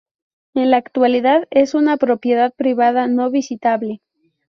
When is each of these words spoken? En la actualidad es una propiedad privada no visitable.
En 0.55 0.71
la 0.71 0.77
actualidad 0.77 1.47
es 1.51 1.75
una 1.75 1.95
propiedad 1.97 2.51
privada 2.55 3.05
no 3.05 3.29
visitable. 3.29 4.01